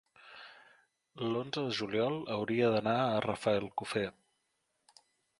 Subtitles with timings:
[1.33, 4.07] L'onze de juliol hauria d'anar a Rafelcofer.